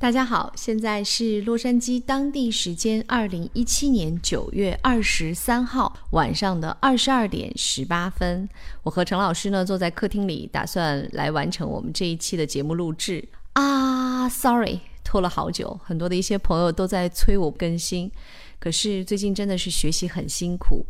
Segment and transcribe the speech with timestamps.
[0.00, 8.48] 大家好，现在是洛杉矶当地时间二零一七年九月二十三号晚上的二十二点十八分。
[8.84, 14.28] 我和陈老师呢坐在客厅里，打算来完成我们这一期的节目录制啊。
[14.28, 18.08] Sorry，拖了好久，很多的一些朋友都在催我更新，
[18.60, 20.86] 可是最近真的是学习很辛苦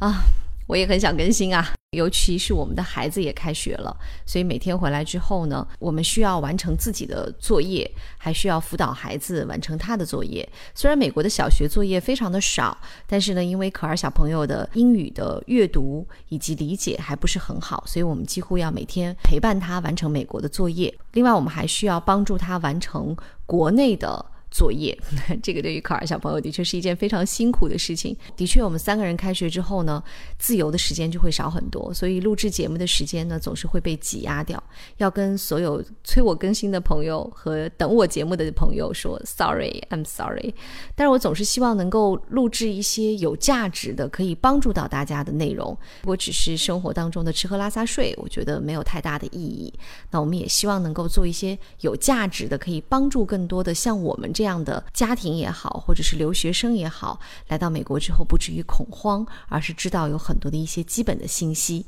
[0.00, 0.22] 啊。
[0.68, 3.96] 我也很想更新啊，尤其是我们的孩子也开学了，
[4.26, 10.46] 所以每天回来之后呢，我们需要完成自己的作业，还需要辅导孩子完成他的作业。
[10.74, 12.76] 虽然美国的小学作业非常的少，
[13.06, 20.94] 但是呢，因为可儿小朋友的英语的阅读以及理解还不是很好，所以我们几乎要每天陪伴他完成美国的作业。
[21.12, 24.22] 另外，我们还需要帮助他完成国内的。
[24.50, 24.96] 作业，
[25.42, 28.16] 这个对于考尔小朋友的确是一件非常辛苦的事情。
[28.36, 30.02] 的确，我们三个人开学之后呢，
[30.38, 34.62] 自由的时间就会少很多，所以录制节目的时间呢，总是会被挤压掉。
[34.98, 40.54] 要跟所有催我更新的朋友和等我节目的朋友说，sorry，I'm sorry。
[40.94, 45.76] 但是我总是希望能够录制一些有价值的、可以帮助到大家的内容。
[46.02, 49.72] 如果只是生活当中的吃喝拉撒睡，我觉得没有太大的意义。
[50.10, 61.84] 那我们也希望能够做一些有价值的，可以帮助更多的像我们这样这样的家庭也好，或者是留学生也好，来到美国之后不至于恐慌，而是知道有很多的一些基本的信息。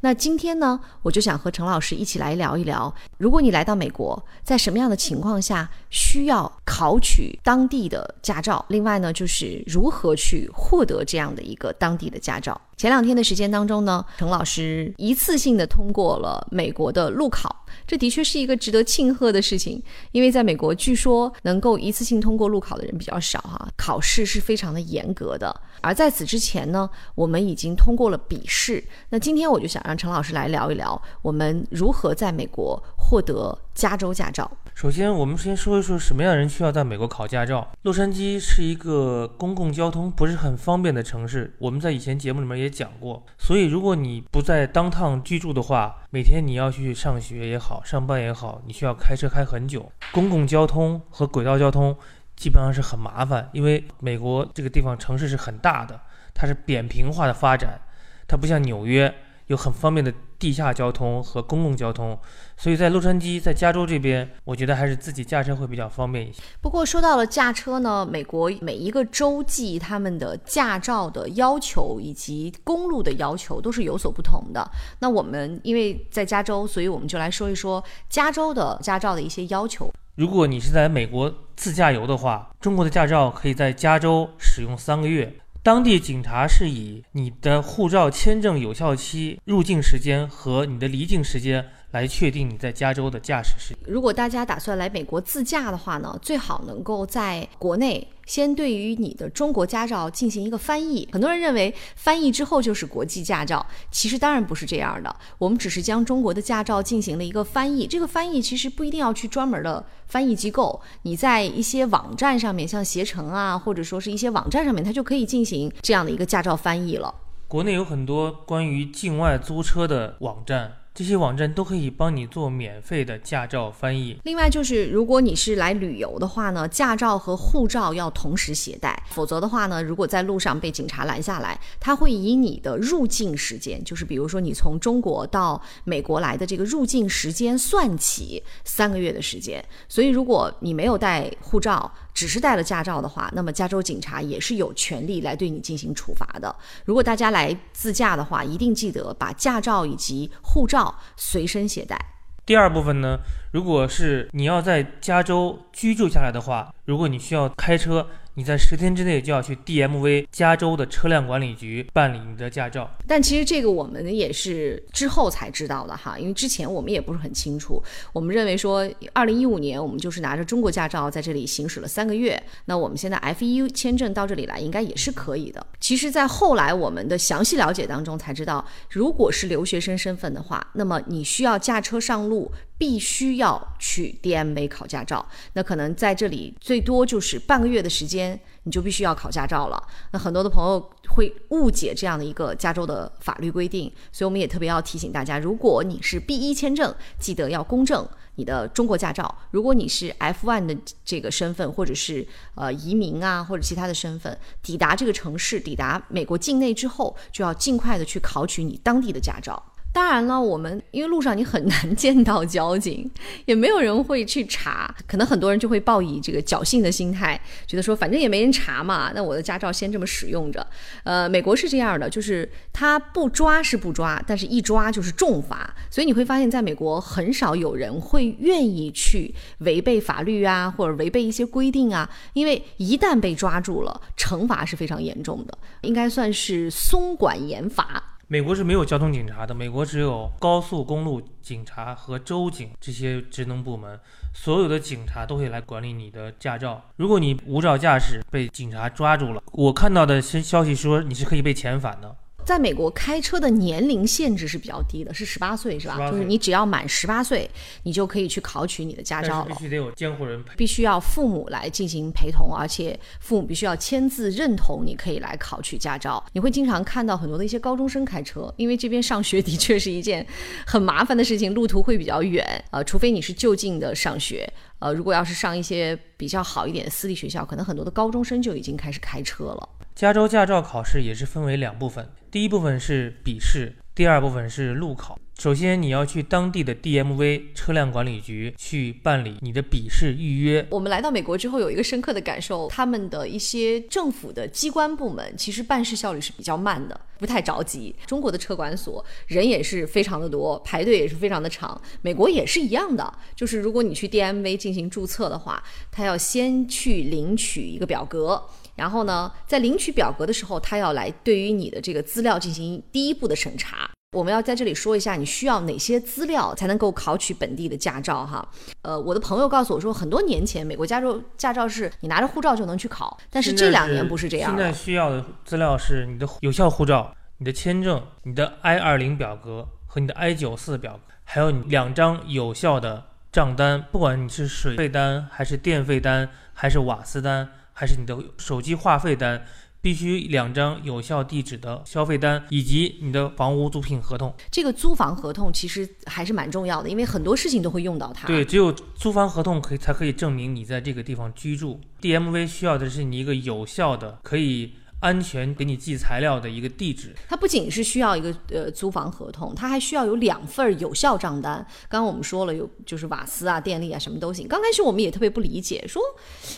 [0.00, 8.64] 那今天呢，我就想和陈老师一起来聊一聊，如果你来到美国，在什么样的情况下需要考取当地的驾照？
[8.68, 12.60] 另外呢，就是如何去获得这样的一个当地的驾照？
[12.76, 25.54] 前两天的时间当中呢，陈老师一次性的通过了美国的路考，这的确是一个值得庆贺的事情，因为在美国据说能够一次性通过路考的人比较少哈，考试是非常的严格的。
[25.80, 28.82] 而在此之前呢，我们已经通过了笔试。
[29.10, 34.50] 那今天我就想让陈老师来聊一聊，我们如何在美国获得加州驾照。
[34.74, 37.70] 首先，我们先说一说什么样的人需要在美国考驾照。
[37.82, 43.22] 洛杉矶是一个公共交通不是很方便的城市，我们在以前节目里面也讲过。
[43.38, 49.92] 所以，如果你不在当趟居住的话，每天你要去上学也好，上班也好，你需要开车开很久。
[50.10, 51.96] 公共交通和轨道交通。
[52.34, 56.00] 基本上是很麻烦，因为美国这个地方城市是很大的，
[56.34, 57.78] 它是扁平化的发展，
[58.26, 59.14] 它不像纽约
[59.52, 62.18] 有很方便的地下交通和公共交通，
[62.56, 66.42] 所以在洛杉矶，在加州这边，我觉得还是自己驾车会比较方便一些。
[66.62, 74.66] 不过说到了驾车呢，美国每一个州际他们的驾照的要求以及公路的要求都是有所不同的。
[75.00, 79.92] 那我们因为在加州，所以我们就来说一说加州的驾照的一些要求。
[80.14, 85.34] 如果你是在美国自驾游的话，中国的驾照可以在加州使用三个月。
[85.64, 91.68] 当地警察是以你的护照签证有效期、入境时间和你的离境时间。
[91.92, 101.06] 来确定你在加州的驾驶时如果大家打算来美国自驾的话呢，最好能够在国内先对于你的中国驾照进行一个翻译。
[101.12, 105.14] 很多人认为翻译之后就是国际驾照，其实当然不是这样的。
[105.38, 107.86] 我们只是将中国的驾照进行了一个翻译。
[107.86, 117.14] 这个翻译其实不一定要去专门的翻译机构，你在一些网站上面，像携程啊，或者说是一些网站上面，它就可以进行这样的一个驾照翻译了。
[117.48, 120.72] 国内有很多关于境外租车的网站。
[120.94, 124.18] 这些网站都可以帮你做免费的驾照翻译。
[124.24, 139.64] 另外，就是如果你是来旅游的话呢，驾照和护照要同时携带，否则的话呢，如果在路上被警察拦下来，他会以你的入境时间，就是比如说你从中国到美国来的这个入境时间算起三个月的时间。
[139.88, 146.54] 所以，如果你没有带护照，只是带了驾照的话，那么加州警察也是有权利来对你进行处罚的。
[146.84, 151.98] 如果大家来自驾的话，一定记得把驾照以及护照随身携带。
[152.44, 153.18] 第二部分呢，
[153.52, 158.08] 如果是你要在加州居住下来的话，如果你需要开车。
[158.34, 162.90] 你在十天之内就要去 DMV 加州的车辆管理局办理你的驾照。
[163.06, 167.82] 但其实这个我们也是之后才知道的哈，因为之前我们也不是很清楚。
[168.12, 175.66] 我们认为说，二零一五年我们就是拿着中国驾照在这里行驶了三个月，那我们现在 F 一签证到这里来应该也是可以的。
[175.78, 182.50] 其实，在后来我们的详细了解当中才知道，如果是留学生身份的话，那么你需要驾车上路，
[182.82, 185.24] 必须要去 DMA 考驾照。
[185.52, 188.40] 那可能在这里最多就是半个月的时间。
[188.64, 189.88] 你就必须要考驾照了。
[190.12, 202.24] 那很多的朋友会误解这样的一个加州的法律规定，所以我们也特别要提醒大家：如果你是 B 一签证，记得要公证你的中国驾照；如果你是 F one 的这个身份，或者是
[202.54, 209.60] 呃移民啊或者其他的身份，抵达这个城市、抵达美国境内之后，就要尽快的去考取你当地的驾照。
[209.92, 213.10] 当然了，我们因为路上你很难见到交警，
[213.44, 220.66] 也没有人会去查，可能很多人就会抱以这个侥幸的心态，觉得说反正也没人查嘛，那我的驾照先这么使用着。
[221.04, 238.02] 呃，美国是这样的，就是他不抓是不抓，但是一抓就是重罚，所以你会发现在美国很少有人会愿意去违背法律啊，或者违背一些规定啊，因为一旦被抓住了，惩罚是非常严重的，应该算是松管严罚。
[238.32, 244.00] 美国是没有交通警察的，美国只有高速公路警察和州警这些职能部门，
[244.32, 246.82] 所有的警察都会来管理你的驾照。
[246.96, 252.16] 如果你无照驾驶被警察抓住了，我看到的新消息说你是可以被遣返的。
[252.44, 256.10] 在美国开车的年龄限制是比较低的，是十八岁，是吧？
[256.10, 257.48] 就是你只要满十八岁，
[257.84, 259.54] 你就可以去考取你的驾照了。
[259.54, 260.54] 必须得有监护人陪。
[260.56, 266.22] 必须要父母来进行陪同，而且父母必须要签字认同，你可以来考取驾照。
[266.32, 270.26] 你会经常看到很多的一些高中生开车，因为这边上学的确是一件
[270.66, 274.50] 很麻烦的事情，路途会比较远，呃， 除非你是就近的上学。
[274.78, 279.68] 呃，如果要是上一些比较好一点的私立学校，可能很多的高中生就已经开始开车了。
[279.94, 285.18] 加州驾照考试也是分为两部分，第一部分是笔试，第二部分是路考。
[285.38, 290.66] 首先，你要去当地的 DMV 车辆管理局去办理你的笔试预约。
[290.70, 297.94] 我们来到美国之后，有一个深刻的感受，他们的一些政府的机关部门其实办事效率是比较慢的，不太着急。
[298.06, 301.80] 中国的车管所人也是非常的多，排队也是非常的长。
[302.00, 308.42] 美国也是一样的，就是如果你去 DMV 进行注册的话，他要先去领取一个表格。
[308.76, 313.90] 然后呢，在领取表格的时候，他要来对于你的这个资料进行第一步的审查。
[314.16, 318.46] 我们要在这里说一下，你需要哪些资料才能够考取本地的驾照哈？
[318.82, 324.70] 呃，我的朋友告诉我说，很多年前美国加州驾照是你拿着护照就能去考，但是这两年不是这样现在。
[324.70, 339.44] 需要的资料是你的有效护照、你的签证、你的 I 二零表格和你的 I 九四表格，还有你两张有效的账单，不管你是水费单还是电费单，还是瓦斯单，还是你的手机话费单。
[339.82, 344.32] 必须两张有效地址的消费单，以及你的房屋租赁合同。
[344.48, 348.28] 这个租房合同其实还是蛮重要的，因为很多事情都会用到它。
[348.28, 351.80] 对，只有租房合同可以才可以证明你在这个地方居住。
[352.00, 357.12] DMV 需要的是你一个有效的、可以安全给你寄材料的一个地址。
[357.28, 361.54] 它不仅是需要一个呃租房合同，它还需要有两份有效账单。
[361.88, 364.46] 刚刚我们说了，有就是瓦斯啊、电力啊，什么都行。
[364.46, 366.00] 刚开始我们也特别不理解，说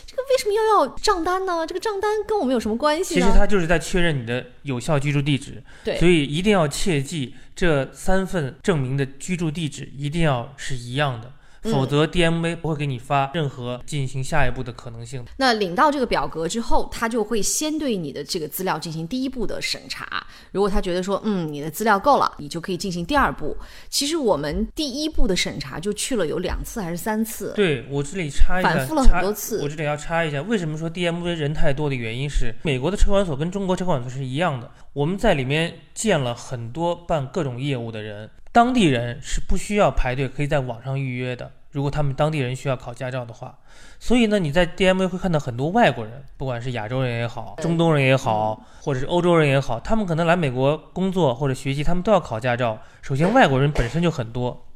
[0.06, 1.66] 这个为什么要要账单呢？
[1.66, 3.26] 这个账单跟我们有什么关系呢？
[3.26, 11.32] 其实它就是在确认你的有效居住地址，对所以一定要切记这三份证明的居住地址一定要是一样的，嗯
[11.64, 15.24] 否则 DMV 不会给你发任何进行下一步的可能性。
[15.36, 20.26] 那领到这个表格之后，他就会先对你的这个资料进行第一步的审查。
[20.52, 23.56] 如果他觉得说，嗯，你的资料够了，你就可以进行第二步。
[23.88, 27.52] 其实我们第一步的审查就去了有两次还是三次。
[27.54, 41.50] 对我这里插一下，反复了很多次我这里要插一下，为什么说 DMV 人太多的原因是，美国的车管所跟中国车管所是一样的，我们在里面见了很多办各种业务的人，当地人是不需要排队，可以在网上预约的。
[41.72, 43.58] 如果他们当地人需要考驾照的话，
[43.98, 52.78] 所以呢，你在 DMV 会看到很多外国人，不管是亚洲人也好，中东人也好，或者是欧洲人也好，他们可能来美国工作或者学习，他们都要考驾照。
[53.02, 54.68] 首先，外国人本身就很多，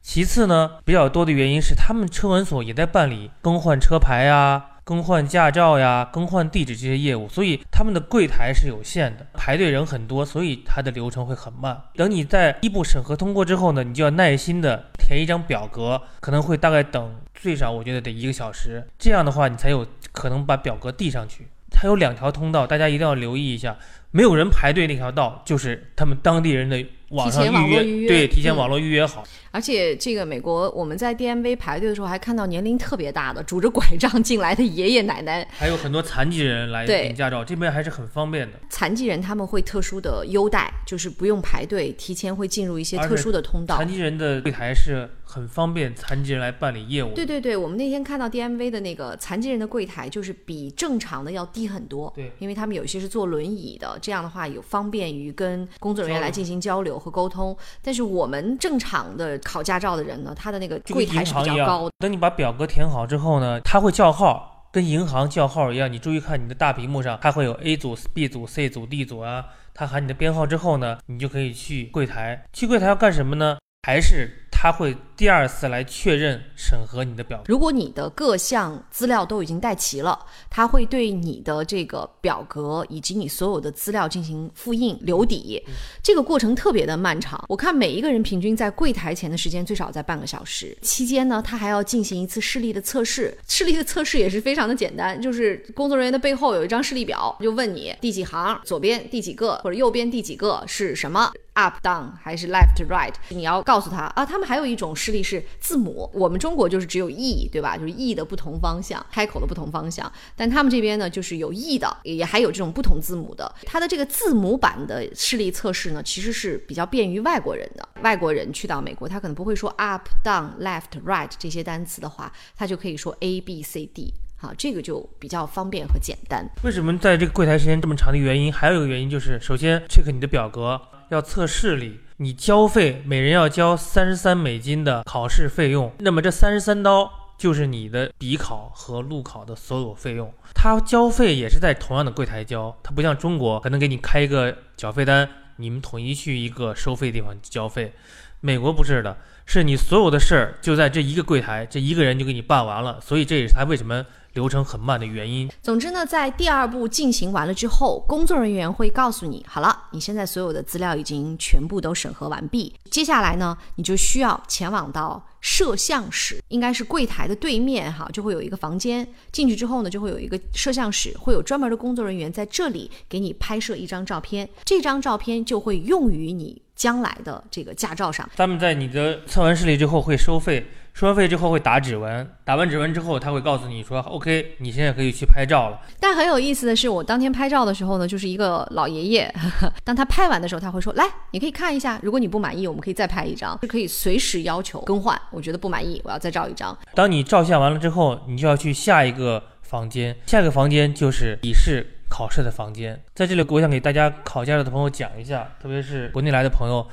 [0.00, 11.76] 其次呢，比较多的原因是他们车管所也在办理更换车牌呀、更换驾照呀、更换地址这些业务，所以他们的柜台是有限的，排队人很多，所以它的流程会很慢。
[11.94, 21.48] 等你在一步审核通过之后呢，你就要耐心的填一张表格，可能会大概等最少我觉得得一个小时，这样的话你才有可能把表格递上去。
[21.68, 23.76] 它有两条通道，大家一定要留意一下。
[24.12, 29.24] 没有人排队那条道，就是他们当地人的网上提前网预约，络预约对，提前嗯网络预约好。
[29.52, 35.46] 而且这个美国，我们在 DMV 排队的时候，还看到年龄特别大的拄着拐杖进来的爷爷奶奶。
[35.56, 38.58] 还有很多残疾人来对领驾照，这边还是很方便的。
[38.68, 43.86] 残疾人他们会特殊的优待，就是不用排队，提前会进入一些特殊的通道残。
[43.86, 47.12] 疾人的柜台是很方便残疾人来办理业务。
[47.12, 52.12] 对对对，我们那天看到 DMV 的那个残疾人的柜台，就是比正常的要低很多。
[52.14, 57.56] 对，因为他们有些是坐轮椅的，这样的话有方便于跟工作人员来进行交流和沟通。
[57.82, 61.90] 但是我们正常的考驾照的人呢，他的那个柜台是比较高的。
[61.98, 65.92] 等你把表格填好之后呢，他会叫号，跟银行叫号一样。
[65.92, 69.44] 你注意看你的大屏幕上，它会有 A 组、B 组、C 组、D 组啊。
[69.78, 72.42] 他喊你的编号之后呢，你就可以去柜台。
[72.54, 73.58] 去柜台要干什么呢？
[73.86, 77.44] 还是他他会第二次来确认审核你的表格。
[77.46, 80.18] 如果你的各项资料都已经带齐了，
[80.50, 85.62] 他会对你的这个表格以及你所有的资料进行复印留底，
[86.02, 87.44] 这个过程特别的漫长。
[87.48, 93.38] 我看每一个人平均在柜台前的时间最少在半个小时，期间呢，他还要进行一次视力的测试。
[93.46, 101.30] 视力的测试也是非常的简单，就是工作人员的背后有一张视力表，就问你第几行，左边第几个或者右边第几个是什么。
[101.56, 103.12] Up down 还是 left right？
[103.30, 107.76] 你要告诉他啊，他们还有一种视力是字母，我们中国就是只有 e，对吧？
[107.76, 110.10] 就是 e 的不同方向，开口的不同方向。
[110.36, 113.52] 但他们这边呢，就是有 e 的，也还有这种不同字母的。
[113.64, 117.88] 它的这个字母版的视力测试呢，其实是比较便于外国人的。
[118.02, 124.12] 外国人去到美国，他可能不会说 up down left right 这些单词的话，他就可以说 a b c d。
[124.38, 126.46] 好，这个就比较方便和简单。
[126.62, 130.78] 为什么在这个柜台时间这么长的原因，还有一个原因就是，首先 check 你的表格。
[131.08, 135.92] 要测视力，你交费，每人要交三十三美金的考试费用。
[135.98, 140.32] 那么这三十三刀就是你的笔考和路考的所有费用。
[140.54, 147.92] 他交费也是在同样的柜台交，他不像中国可能给你开一个缴费单，你们统一去一个收费地方交费。
[148.40, 153.00] 美国不是的，是你所有的事儿就在这一个柜台，这一个人就给你办完了。
[153.00, 154.04] 所以这也是他为什么。
[154.36, 155.50] 流程很慢的原因。
[155.62, 162.72] 总之呢，在第二步进行完了之后，工作人员会告诉你，好了，你现在所有的资料已经全部都审核完毕。
[162.90, 169.08] 接下来呢，你就需要前往到摄像室，应该是柜台的对面哈，就会有一个房间。
[169.32, 174.46] 进去之后呢，就会有一个摄像室，会有专门的工作人员在这里给你拍摄一张照片。
[174.66, 178.28] 这张照片就会用于你将来的这个驾照上。
[178.36, 180.66] 他们在你的测完视力之后会收费。
[180.96, 189.30] 收完费之后会打指纹，打完指纹之后他会告诉你说：“OK，你现在可以去拍照了。”但很有意思的是，我当天拍照的时候呢，就是一个老爷爷。
[189.84, 195.20] 当他拍完的时候，他会说：“来，你可以看一下，如果你不满意，我们可以再拍一张，是可以随时要求更换。
[195.30, 202.98] 我觉得不满意，我要再照一张。”当你照相完了之后，你就要去下一个房间，下一个房间就是笔试考试的房间。
[203.14, 206.88] 在这里，我想给大家考驾照的朋友讲一下，特别是国内来的朋友，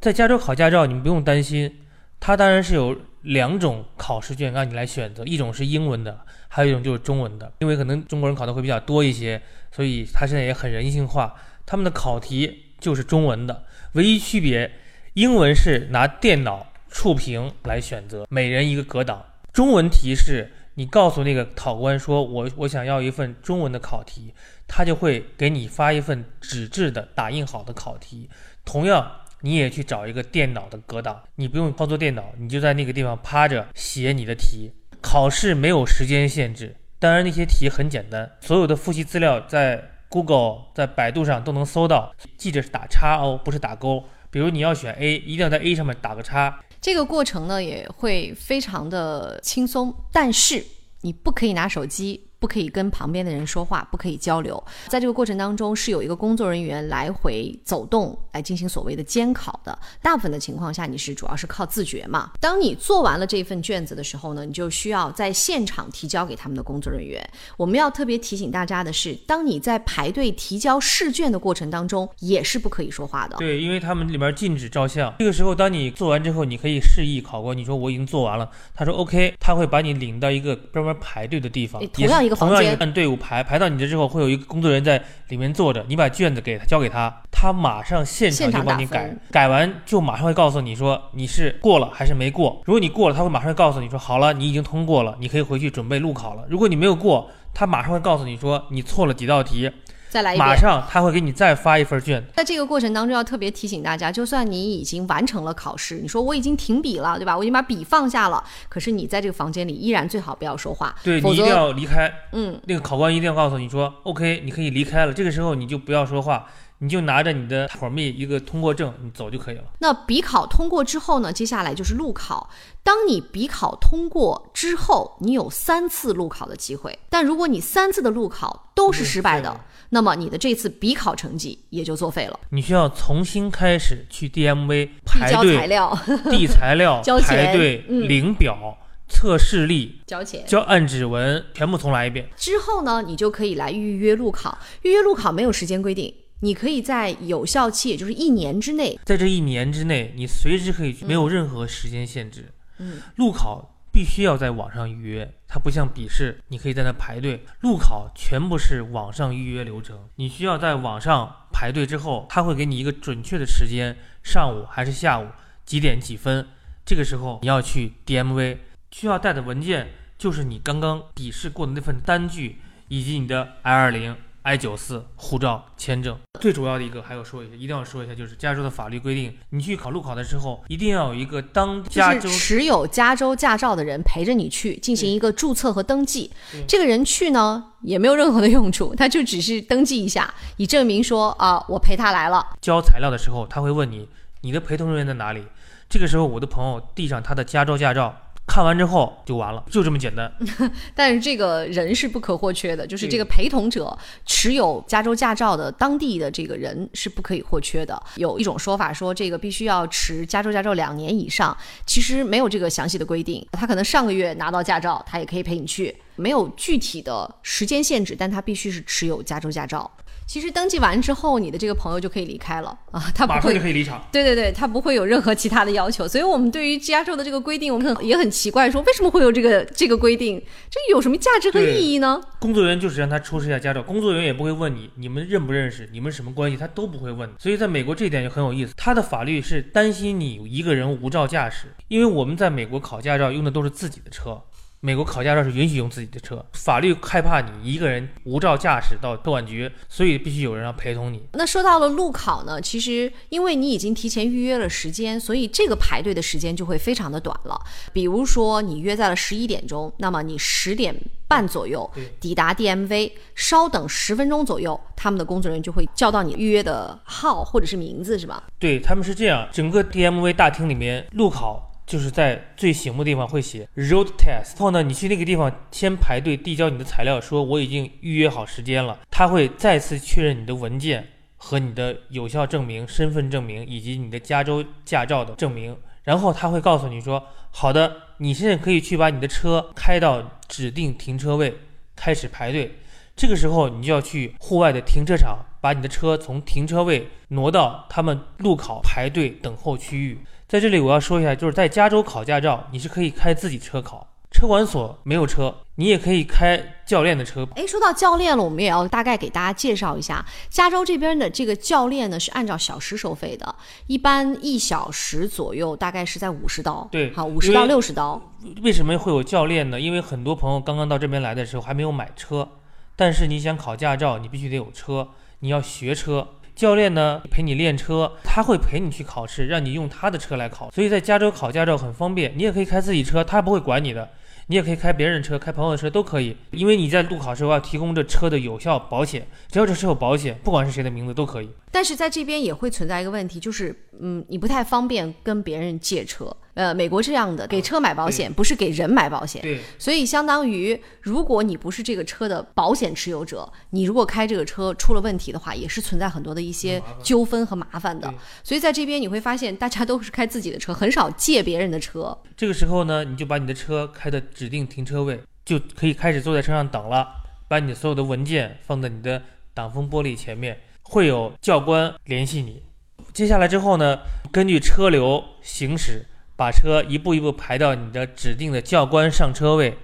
[0.00, 1.80] 在加州考驾照，你们不用担心，
[2.20, 2.96] 他当然是有。
[3.28, 6.18] 两种考试卷让你来选择，一种是英文的，
[6.48, 7.52] 还有一种就是中文的。
[7.58, 11.34] 因为可能中国人考的会比较多一些，所以他现在也很人性化。
[11.66, 14.70] 他们的考题就是中文的，唯一区别，
[15.12, 19.22] 英文是拿电脑触屏来选择，每人一个格挡。
[19.52, 24.32] 中文题是你告诉那个考官说，我我想要一份中文的考题，
[24.66, 28.30] 他就会给你发一份纸质的打印好的考题，
[28.64, 29.12] 同样。
[29.42, 34.72] 你也去找一个电脑的格挡，你不用操作电脑，你就在那个地方趴着写你的题。
[35.00, 42.12] 考试没有时间限制，当然那些题很简单，所有的复习资料在 Google、在百度上都能搜到。
[42.36, 44.04] 记着是打叉哦，不是打勾。
[44.30, 46.60] 比如你要选 A，一定要在 A 上面打个叉。
[46.80, 50.64] 这个过程呢也会非常的轻松，但是
[51.02, 52.27] 你不可以拿手机。
[52.38, 54.62] 不可以跟旁边的人说话，不可以交流。
[54.86, 59.76] 在这个过程当中，是有一个工作人员来回走动来进行所谓的监考的。
[60.00, 62.30] 大部分的情况下，你是主要是靠自觉嘛。
[62.40, 67.28] 当你做完了这份卷子的时候呢，你就需要在现场提交给他们的工作人员。
[67.56, 73.36] 我们要特别提醒大家的是，当你在排队提交试卷的过程当中，也是不可以说话的。
[73.38, 75.12] 对，因为他们里面禁止照相。
[75.18, 78.48] 这个时候，当你做完之后，你可以示意考官，你说我已经做完了。
[78.74, 82.27] 他说 OK，他会把你领到一个专门排队的地方，同样。
[82.36, 92.60] 同样一个按队伍排排到你这之后，会有一个工作人员在里面坐着，你把卷子给他交给他，他马上现场就帮你改，改完就马上会告诉你说你是过了还是没过。
[92.64, 96.44] 如果你过了，他会马上告诉你说好了，你已经通过了，你可以回去准备路考了。
[96.48, 99.70] 如果你没有过，他马上会告诉你说你错了几道题。
[100.08, 102.24] 再来一遍，马上他会给你再发一份卷。
[102.34, 107.36] 在这个过程当中，要特别提醒大家，就算你已经完成了考试，你说我已经停笔了，对吧？
[107.36, 112.12] 我已经把笔放下了，可是你在这个房间里依然最好不要说话，对你一定要离开。
[112.32, 115.12] 嗯，那个考官一定要告诉你说，OK，你可以离开了。
[115.12, 116.46] 这个时候你就不要说话，
[116.78, 119.64] 你就拿着你的 permit 一个通过证，你走就可以了。
[119.80, 121.32] 那笔考通过之后呢？
[121.32, 122.48] 接下来就是路考。
[122.82, 129.60] 当你笔考通过之后，你有三次路考的机会，但如果你三次的路考都是失败的。
[129.90, 132.38] 那么你的这次笔考成绩也就作废了。
[132.50, 135.98] 你需要重新开始去 DMV 排队、材料、
[136.30, 138.76] 递材料、 交排队、领表、
[139.08, 142.28] 测视力、交钱、交按指纹，全部重来一遍。
[142.36, 144.58] 之后呢，你就可以来预约路考。
[144.82, 152.52] 预约路考没有时间规定，你可以在有效期，也就是一年之内，在这一年之内，你随时可以去，没有任何时间限制。
[152.78, 153.74] 嗯，路考。
[153.90, 157.42] 必须要在网上预约，它不像笔试，你可以在那排队。
[157.62, 165.26] 路考全部是网上预约流程，你需要在网上排队之后，他会给你一个准确的时间，上午还是下午
[165.64, 166.46] 几点几分，
[166.84, 168.58] 这个时候你要去 DMV，
[168.92, 174.14] 需要带的文件就是你刚刚笔试过的那份单据，以及你的 I 二零。
[174.48, 186.32] I 九四护照签证最主要的一个还要说一下，一定要说一下，就是加州的法律规定，你去考路考的时候，一定要有一个当加州持有加州驾照的人陪着你去进行一个注册和登记。
[186.66, 192.46] 这个人去呢也没有任何的用处，他就只是登记一下，以证明说啊我陪他来了。
[192.62, 194.08] 交材料的时候他会问你
[194.40, 195.44] 你的陪同人员在哪里，
[195.90, 198.16] 这个时候我的朋友递上他的加州驾照。
[198.48, 200.32] 看完之后就完了，就这么简单。
[200.96, 208.02] 但是这个人是不可或缺的，就是这个陪同者持有加州驾照的当地的这个人是不可以或缺的。
[208.16, 213.46] 有一种说法说，这个必须要持加州驾照两年以上，其实没有这个详细的规定。
[213.52, 219.90] 他可能上个月拿到驾照，他也可以陪你去，没有具体的时间限制，但他必须是持有加州驾照。
[220.28, 224.06] 其实登记完之后，你的这个朋友就可以离开了啊，他马上就可以离场。
[224.12, 226.06] 对对对，他不会有任何其他的要求。
[226.06, 230.38] 所以，我们对于加州的这个规定，我们很也很奇怪，说为什么会有这个这个规定？
[230.68, 232.20] 这有什么价值和意义呢？
[232.38, 237.26] 工作人员就是让他出示一下驾照，工作人员也不会问你你们认不认识，你们什么关系，他都不会问。
[237.38, 244.38] 所以，在美国这一点就很有意思，他的法律是担心你一个人无照驾驶，因为我们在美国考驾照用的都是自己的车。
[244.80, 251.20] 美国考驾照是允许用自己的车，法律害怕你一个人无照驾驶到车管局，所以必须有人要陪同你。
[251.32, 257.60] 那说到了路考呢，其实因为你已经提前预约了时间，所以这个排队的时间就会非常的短了。
[257.92, 260.94] 比如说你约在了十一点钟，那么你十点
[261.26, 268.44] 半左右抵达 DMV，稍等十分钟左右，他们的工作人员就会叫到你预约的号或者是名字，是吧？
[268.60, 271.67] 对他们是这样，整个 DMV 大厅里面路考。
[271.88, 279.00] 就是在最醒目的地方会写 road test，然后呢，你去那个地方先排队递交你的材料，说我已经预约好时间了。
[279.10, 291.54] 他会再次确认你的文件和你的有效证明、身份证明以及你的加州驾照的证明，然后他会告诉你说，好的，你现在可以去把你的车开到指定停车位，
[291.96, 292.70] 开始排队。
[293.16, 300.18] 这个时候你就要去户外的停车场，把你的车从停车位挪到他们路考排队等候区域。
[300.48, 307.46] 在这里我要说一下，就是在加州考驾照，你是可以开自己车考，车管所没有车，你也可以开教练的车。
[307.54, 313.54] 哎，说到教练了，我们也要大概给大家介绍一下，加州这边的这个教练呢是按照小时收费的，
[313.88, 316.88] 一般一小时左右大概是在五十刀。
[316.90, 318.18] 对，好，五十到六十刀。
[318.62, 319.78] 为什么会有教练呢？
[319.78, 322.48] 因为很多朋友刚刚到这边来的时候还没有买车，
[322.96, 325.08] 但是你想考驾照，你必须得有车，
[325.40, 326.26] 你要学车。
[326.58, 330.68] 教练呢陪你练车，他会陪你去考试，让你用他的车来考。
[330.72, 334.10] 所以在加州考驾照很方便，你也可以开自己车，他不会管你的。
[334.48, 341.48] 你也可以开别人的车，开朋友的车都可以，因为你在路考时候要提供这车的有效保险，只要这车有保险，不管是谁的名字都可以。
[341.70, 346.34] 但是在这边也会存在一个问题，就是，嗯，你不太方便跟别人借车。
[346.58, 349.60] 呃，美国这样的，给车买保险不是给人买保险，对。
[349.78, 358.12] 所以相当于，如果你不是这个车的保险持有者，你如果开这个车出了问题的话，也是存在很多的一些纠纷和麻烦的。
[358.42, 362.18] 所以在这边你会发现，大家都是开自己的车，很少借别人的车。
[362.36, 367.06] 这个时候呢，你就把你的车开的指定停车位，就可以开始坐在车上等了，
[367.46, 369.22] 把你所有的文件放在你的
[369.54, 370.58] 挡风玻璃前面。
[370.82, 372.64] 会有教官联系你，
[373.12, 373.98] 接下来之后呢，
[374.32, 376.04] 根据车流行驶，
[376.38, 379.76] 把车一步一步排到你的指定的教官上车位。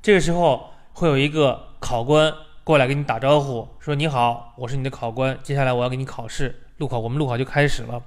[0.00, 2.32] 这个时候会有一个考官
[2.64, 8.02] 过来跟你打招呼，说：“你好，我是你的考官，接下来我要给你考试，路考，我们路考就开始了。”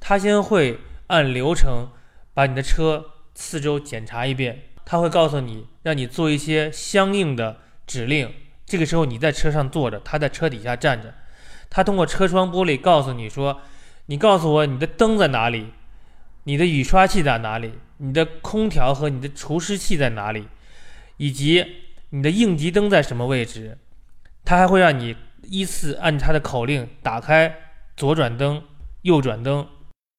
[0.00, 1.90] 他先会按流程
[2.34, 3.04] 把你的车
[3.36, 8.34] 四周检查一遍，他会告诉你，让你做一些相应的指令。
[8.66, 11.14] 这个时候你在车上坐着，他在车底下站着。
[11.68, 13.60] 他通过车窗玻璃告诉你说
[14.06, 15.72] ：“你告诉我你的灯在哪里，
[16.44, 20.48] 你的雨刷器在哪里，你的空调和你的除湿器在哪里，
[21.18, 21.64] 以及
[22.10, 23.78] 你的应急灯在什么位置。”
[24.42, 27.54] 它还会让你依次按它的口令打开
[27.94, 28.62] 左转灯、
[29.02, 29.66] 右转灯，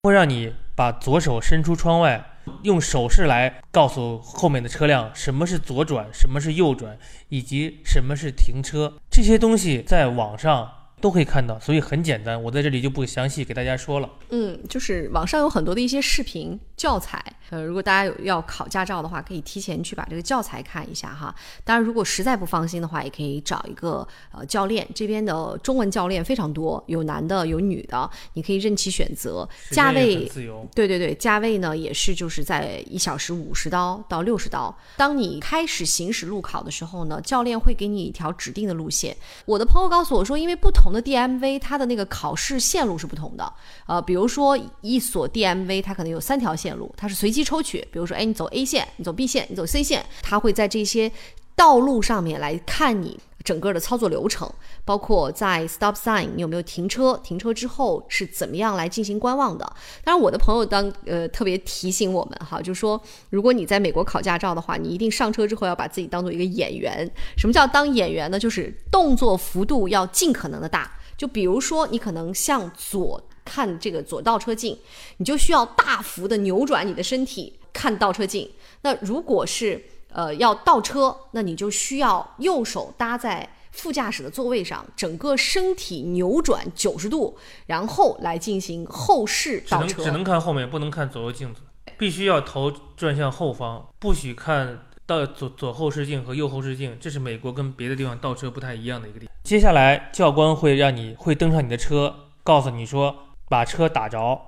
[0.04, 2.24] 会让你把左手伸出窗外，
[2.62, 6.98] 用手势来告诉后面的车辆什么是左转，什么是右转，
[7.30, 8.94] 以及什么是停车。
[9.10, 10.72] 这些东西在网上。
[11.02, 14.10] 都可以看到，所以很简单，我在这里就不详细给大家说了。
[14.30, 21.34] 嗯，就是网上有很多的一些视频教材，呃，如果大家有要考驾照的话，可以提前去把这个教材看一下哈。
[21.64, 29.50] 当然，如果实在不放心的话，也可以找一个呃教练，这边的中文教练非常多，有男的有女的，你可以任其选择。
[29.72, 30.68] 价位自由。
[30.76, 34.76] 对对对，价位呢也是就是在一小时五十刀到六十刀。
[34.98, 39.18] 当你开始行驶路考的时候呢，教练会给你一条指定的路线。
[39.48, 40.91] 我的朋友告诉我说，因为不同。
[40.92, 43.54] 同的 DMV，它的那个考试线路是不同的。
[43.88, 47.80] 呃，比如说一所 DMV，它可能有三条线路，它是随机抽取。
[47.92, 51.12] 比如说，哎，你走 A 线，你走 B 线，你走 C 线，它会在这些
[51.56, 53.18] 道路上面来看你。
[53.44, 54.52] 整个的操作流程，
[54.86, 59.66] 包括在 stop sign 你有没有停车，停车之后是怎么样来进行观望的。
[60.04, 67.10] 当然，我的朋友当呃特别提醒我们哈，就说如果你在美国考驾照的话，你一定上车之后要把自己当做一个演员。
[67.38, 68.40] 什么叫当演员呢？
[68.40, 70.92] 就是动作幅度要尽可能的大。
[71.18, 74.78] 就比如说你可能向左看这个左倒车镜，
[75.18, 78.50] 你就需要大幅的扭转你的身体看倒车镜。
[78.82, 89.88] 那如果是呃，要倒车，那你就需要右手搭在副驾驶的座位上，整个身体扭转九十度，然后来进行后视倒车。
[89.88, 91.62] 只能只能看后面，不能看左右镜子，
[91.98, 96.98] 必须要头转向后方，不许看到左左后视镜和右后视镜。
[97.00, 99.34] 这是美国跟别的地方倒车不太一样的一个地方。
[99.44, 103.16] 接下来，教官会让你会登上你的车，告诉你说
[103.48, 104.42] 把车打着，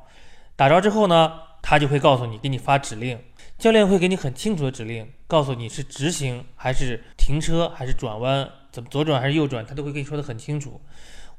[0.58, 3.18] 打着之后呢，他就会告诉你，给你发指令。
[3.64, 10.82] 教练会给你很清楚的指令，告诉你是直行还是停车还是转弯，怎么左转还是右转，他都会跟你说的很清楚。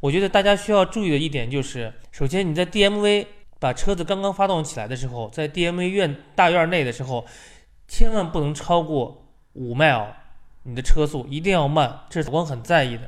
[0.01, 3.27] 我觉得大家需要注意的一点就是，首先你在 DMV
[3.59, 7.27] 把车子刚刚发动起来的时候，在 DMV 院大院内的时候，
[7.89, 10.07] 千万不能超过五 mile，
[10.63, 13.03] 你的车速一定要慢，这是我很在意的。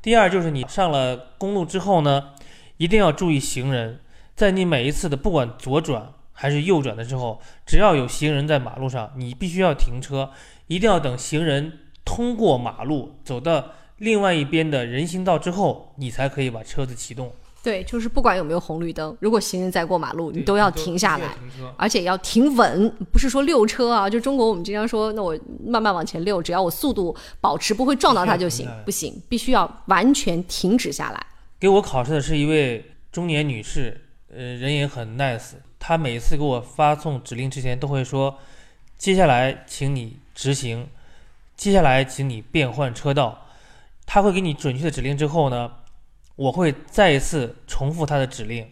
[0.00, 2.34] 第二就是你上了公路之后呢，
[2.76, 3.98] 一定要注意行人，
[4.36, 6.12] 在你每一次的不管左转。
[6.40, 10.30] 还是右转的时候，只要有行人在马路上，你必须要停车，
[10.68, 11.72] 一定要等行人
[12.04, 17.32] 通过马路走到另外一边的人行道之后，你才可以把车子启动。
[17.60, 21.34] 对，就是不管有没有红绿灯，如果行人在过马路，你都要停下来，
[21.76, 24.08] 而且要停稳，不是说溜车啊。
[24.08, 31.26] 就中国我们经常说，那我慢慢往前溜，只要我速度保持不会撞到他就行， 不行，必须要完全停止下来。
[31.58, 34.00] 给我考试的是一位中年女士，
[34.32, 35.54] 呃，人也很 nice。
[35.78, 38.38] 他每次给我发送指令之前都会说
[38.98, 40.88] ：“接下来请你执行，
[41.56, 43.46] 接下来请你变换车道。”
[44.04, 45.70] 他会给你准确的指令之后呢，
[46.34, 48.66] 我会再一次重复他的指令。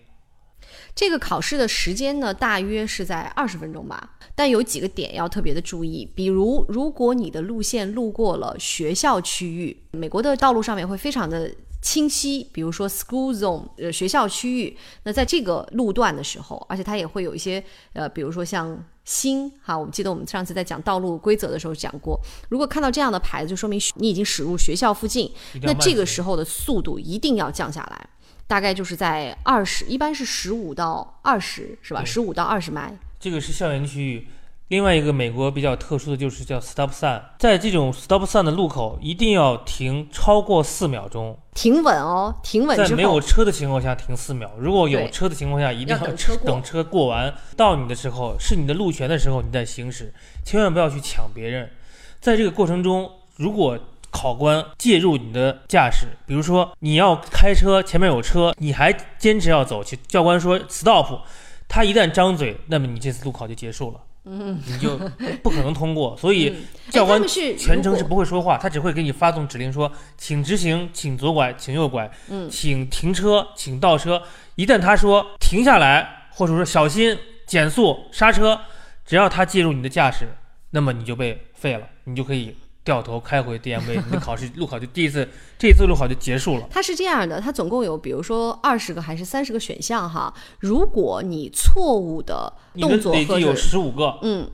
[0.95, 4.17] 这个考试的时间呢，大约是在二十分钟吧。
[4.35, 11.51] 但有几个点要特别的注意，比如如果你的路线路过了学校区域，美国的道路上面会非常的。
[11.87, 14.77] 清晰，比如说 school zone，呃，学校区域。
[15.05, 28.09] 那在这个路段的时候，而且它也会有一些，呃，比如说像星，哈，我们记得我们上次在讲道路规则的时候讲过，如果看到这样的牌子，就说明你已经驶入学校附近，那这个时候的速度一定要降下来，
[28.49, 32.05] 大概就是在二十，一般是十五到二十，是吧？
[32.05, 32.93] 十五到二十迈。
[33.21, 34.27] 这个是校园区域。
[34.69, 42.77] 另外一个美国比较特殊的就是叫 stop sign，在这种 stop sign 的路口一定要停超过四秒钟，停稳哦，停稳。
[42.77, 46.05] 在没有车的情况下停四秒，如果有车的情况下，一定要
[46.45, 50.13] 等车过完到你的时候，是你的路权的时候，你再行驶，
[50.45, 51.71] 千万不要去抢别人。
[52.19, 53.79] 在这个过程中，如果
[54.11, 61.21] 考官介入你的驾驶，比如说你要开车，前面有车，你还坚持要走，教官说 stop，
[61.69, 64.01] 他一旦张嘴，那么你这次路考就结束了。
[64.29, 64.99] 嗯，你就
[65.43, 66.53] 不可能通过，所以
[66.91, 74.21] 教官全程是不会说话，他只会给你发送指令说，请直行，请左拐，请右拐，嗯，请停车，请倒车。
[74.57, 78.61] 一旦他说停下来，或者说小心减速刹车，
[79.05, 80.27] 只要他介入你的驾驶，
[80.71, 82.57] 那么你就被废了，你就可以。
[82.87, 86.67] 掉头开回 DMV，你的考试 路考就第一次，这一次路考就结束了。
[86.71, 90.33] 它是这样的，它总共有比如说二十个还是三十个选项哈。
[90.61, 94.49] 如果你错误的动作和有十五个，嗯。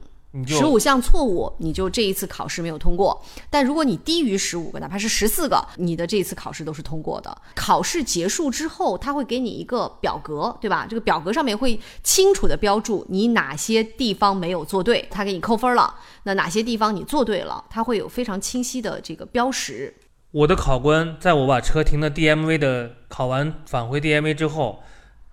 [0.47, 3.23] 十五项错误，你就这一次考试没有通过。
[3.51, 7.37] 但如果你低于十五个，哪怕是十四个，你的这一次考试都是通过的。
[7.55, 10.87] 考试结束之后，他会给你一个表格，对吧？
[10.89, 15.95] 这个表格上面会清楚的标注你哪些地方没有做对，他给你扣分了。
[16.25, 19.95] 那哪些地方你做对了，他会有非常清晰的这个标识。
[20.31, 24.83] 我的考官在我把车停到 DMV 的考完返回 DMV 之后。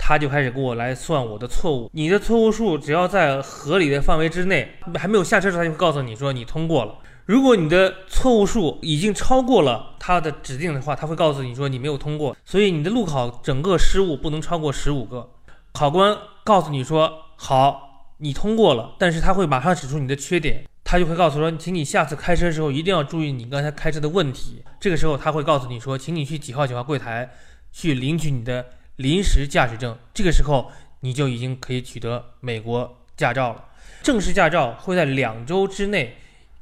[0.01, 6.95] 他就开始给我来算我的错误，你的错误数只要在合理的范围之内，还没有下车时，他就会告诉你说你通过了。
[7.25, 12.33] 如果你的错误数已经超过了他的指定的话，他会告诉你说你没有通过。
[12.45, 15.29] 所以你的路考整个失误不能超过十五个。
[15.73, 24.63] 考官告诉你说好，你通过了，但是他会马上指出你的缺点，他就会告诉说，请你下次开车的时候一定要注意你刚才开车的问题。
[24.79, 27.29] 这个时候他会告诉你说，请你去几号几号柜台
[27.71, 28.65] 去领取你的。
[28.95, 30.71] 临时驾驶证，这个时候
[31.01, 33.65] 你就已经可以取得美国驾照了。
[34.01, 36.17] 正式驾照会在两周之内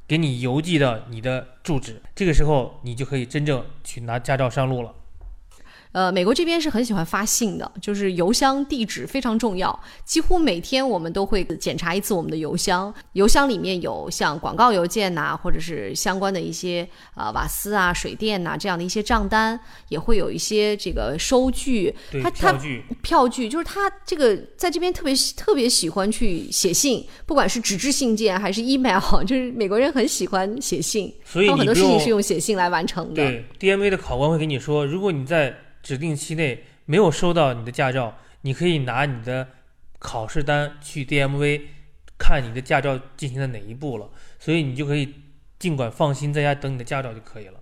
[0.06, 4.94] 给你邮寄到你的住址，这个时候你就可以真正去拿驾照上路了。
[5.98, 19.58] 呃，美国这边是很喜欢发信的，就是邮箱地址非常重要，几乎每天我们都会检查一次我们的邮箱，邮箱里面有像广告邮件呐、或者是相关的一些呃瓦斯啊、水电呐、这样的一些账单，
[19.88, 33.16] 也会有一些这个收据，对他他票据，票据，就是他这个在这边特别特别喜欢去写信，不管是纸质信件还是 email， 就是美国人很喜欢写信，所以很多事情是用写信来完成的。
[33.16, 39.48] 对 DMA 的考官会跟你说，如果你在指定期内没有收到你的驾照，你可以拿你的
[39.98, 41.62] 考试单去 DMV
[42.18, 45.14] 看你的驾照进行了哪一步了，所以你就可以
[45.58, 47.60] 尽管放心在家等你的驾照就可以了。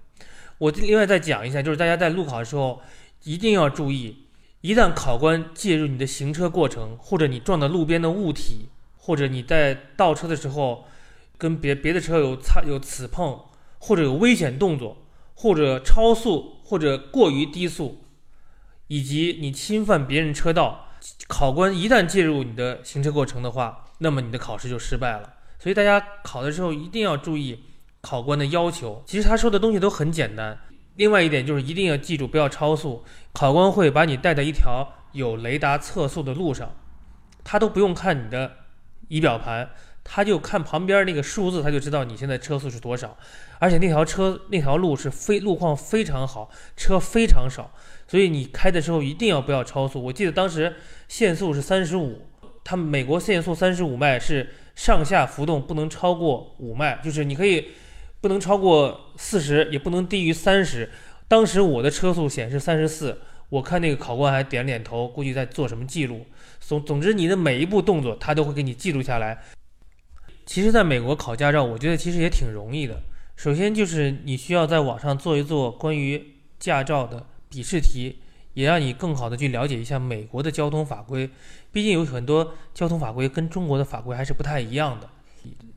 [0.59, 2.81] 我另外再讲一下，就是大家在路考的时候
[3.25, 4.29] 一定要注意，
[4.63, 10.87] 一旦考官介入你的行车过程，或者你撞到路边的物体，或者你在倒车的时候
[11.37, 13.39] 跟别别的车有擦有此碰，
[13.79, 14.97] 或者有危险动作，
[15.35, 18.06] 或者超速，或者过于低速，
[18.89, 20.89] 以及你侵犯别人车道，
[21.29, 25.35] 考官一旦介入你的行车过程的话，那么你的考试就失败了。
[25.59, 27.65] 所以大家考的时候一定要注意
[28.01, 29.03] 考官的要求。
[29.07, 30.59] 其实他说的东西都很简单。
[30.97, 36.75] 另外一点就是一定要记住不要超速，考官会把你带到一条有雷达测速的路上，
[37.45, 38.53] 他都不用看你的
[39.09, 39.71] 仪表盘，
[40.09, 43.17] 他就看旁边那个数字，他就知道你现在车速是多少。
[43.59, 47.73] 而且那条车那条路是非路况非常好，车非常少，
[48.07, 50.01] 所以你开的时候一定要不要超速。
[50.01, 50.77] 我记得当时
[51.09, 52.23] 限速是三十五，
[52.63, 57.73] 他美国限速三十五迈是上下浮动不能超过五迈，就是你可以
[58.21, 60.89] 不能超过四十，也不能低于三十。
[61.27, 66.25] 当时我的车速显示三十四，我看那个考官还点了点头，估计在做什么记录。
[66.61, 69.43] 总总之，你的每一步动作他都会给你记录下来。
[70.47, 73.03] 其实，在美国考驾照，我觉得其实也挺容易的。
[73.35, 78.21] 首先就是你需要在网上做一做关于驾照的笔试题，
[78.55, 81.29] 也让你更好的去了解一下美国的交通法规。
[81.73, 85.11] 毕竟有很多交通法规跟中国的法规还是不太一样的，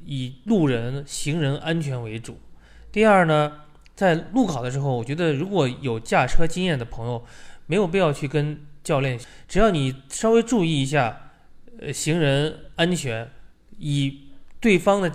[0.06, 2.38] 以路人、行人安全为主。
[2.92, 3.62] 第二呢，
[3.96, 7.26] 在路考的时候，我觉得如果有驾车经验的朋友，
[7.66, 11.32] 没有必要去跟教练，只要你稍微注意一下，
[11.82, 13.30] 呃，行人安全，
[13.80, 14.29] 以
[14.60, 15.12] 对方的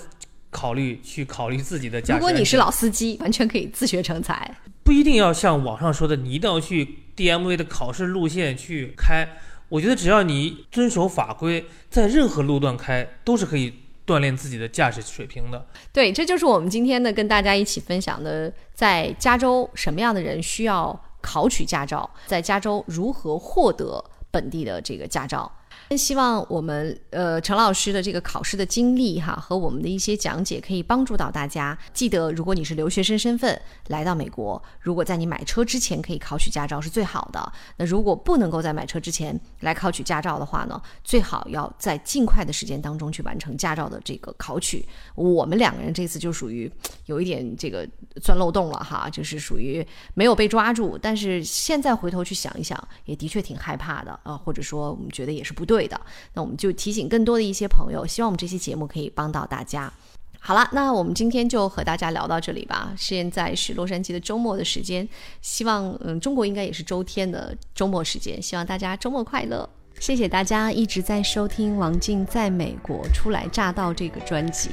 [0.50, 2.18] 考虑去考虑自己的驾驶。
[2.18, 4.56] 如果你是老司机，完全可以自学成才。
[4.82, 9.26] 不一定要像网上说的，你一定要去 DMV 的考试路线去开。
[9.70, 13.72] 我觉得只要你遵守法规，在任何路段开都是可以
[14.06, 15.66] 锻炼自己的驾驶水平的。
[15.92, 25.50] 对，这就是我们今天呢跟大家一起分享的，在加州什么样的人需要考取驾照，在加州如何获得本地的这个驾照。
[25.96, 31.76] 希望我们呃陈老师的这个考试的经历哈和我们的一些讲解可以帮助到大家。
[31.92, 37.52] 记得，如果你是留学生身份来到美国，如果在你买车之前可以考取驾照是最好的。
[37.76, 44.86] 那如果不能够在买车之前来考取驾照的话呢，最好要在尽快的时间当中去完成驾照的这个考取。
[45.14, 46.70] 我们两个人这次就属于
[47.06, 47.88] 有一点这个
[48.22, 56.00] 钻漏洞了哈，就是属于没有被抓住，但是现在回头去想一想，也的确挺害怕的啊，或者说我们觉得也是不对对的。
[56.34, 59.92] 那我们就提醒更多的一些朋友，希望我们这期节目可以帮到大家。
[60.38, 62.92] 好了，那我们今天就和大家聊到这里吧。
[62.96, 65.08] 现在是洛杉矶的周末的时间，
[65.40, 69.68] 希望嗯，中国应该也是周天的周末时间，希望大家周末快乐。
[69.98, 74.68] 谢谢大家一直在收听王静在美国初来乍到这个专辑。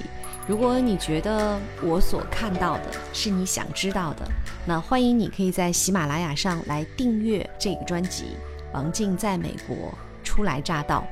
[0.48, 4.28] 如果你觉得我所看到的是你想知道的，
[4.66, 8.24] 那欢迎你可以在喜马拉雅上来订阅这个专辑
[8.74, 11.08] 《王静在美国初来乍到》。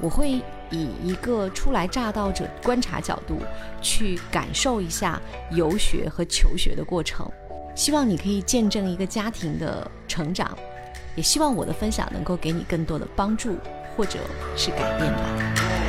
[0.00, 3.38] 我会以一个初来乍到者观察角度
[3.80, 5.22] 去感受一下
[5.52, 7.30] 游学和求学的过程，
[7.76, 10.58] 希望你可以见证一个家庭的成长，
[11.14, 13.56] 也希望我的分享能够给你更多的帮助
[13.96, 14.18] 或者
[14.56, 15.83] 是改变吧。